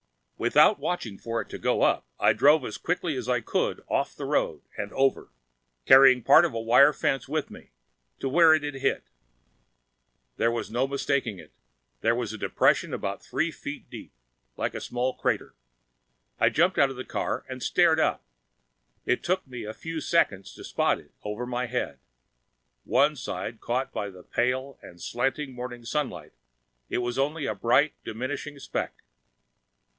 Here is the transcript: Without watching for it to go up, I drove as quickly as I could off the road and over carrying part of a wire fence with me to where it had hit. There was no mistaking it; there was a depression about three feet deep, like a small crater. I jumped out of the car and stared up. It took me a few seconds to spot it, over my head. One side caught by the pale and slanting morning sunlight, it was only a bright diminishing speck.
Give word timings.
Without 0.39 0.79
watching 0.79 1.19
for 1.19 1.39
it 1.41 1.49
to 1.49 1.59
go 1.59 1.83
up, 1.83 2.03
I 2.19 2.33
drove 2.33 2.65
as 2.65 2.79
quickly 2.79 3.15
as 3.15 3.29
I 3.29 3.41
could 3.41 3.83
off 3.87 4.15
the 4.15 4.25
road 4.25 4.63
and 4.75 4.91
over 4.93 5.29
carrying 5.85 6.23
part 6.23 6.43
of 6.43 6.53
a 6.55 6.59
wire 6.59 6.93
fence 6.93 7.27
with 7.29 7.51
me 7.51 7.69
to 8.17 8.27
where 8.27 8.55
it 8.55 8.63
had 8.63 8.73
hit. 8.73 9.03
There 10.37 10.49
was 10.49 10.71
no 10.71 10.87
mistaking 10.87 11.37
it; 11.37 11.51
there 11.99 12.15
was 12.15 12.33
a 12.33 12.39
depression 12.39 12.91
about 12.91 13.21
three 13.21 13.51
feet 13.51 13.91
deep, 13.91 14.11
like 14.57 14.73
a 14.73 14.81
small 14.81 15.13
crater. 15.13 15.53
I 16.39 16.49
jumped 16.49 16.79
out 16.79 16.89
of 16.89 16.95
the 16.95 17.05
car 17.05 17.45
and 17.47 17.61
stared 17.61 17.99
up. 17.99 18.23
It 19.05 19.23
took 19.23 19.45
me 19.45 19.65
a 19.65 19.73
few 19.75 20.01
seconds 20.01 20.55
to 20.55 20.63
spot 20.63 20.97
it, 20.99 21.11
over 21.21 21.45
my 21.45 21.67
head. 21.67 21.99
One 22.85 23.15
side 23.15 23.61
caught 23.61 23.93
by 23.93 24.09
the 24.09 24.23
pale 24.23 24.79
and 24.81 24.99
slanting 24.99 25.53
morning 25.53 25.85
sunlight, 25.85 26.31
it 26.89 26.97
was 26.97 27.19
only 27.19 27.45
a 27.45 27.53
bright 27.53 27.93
diminishing 28.03 28.57
speck. 28.57 29.03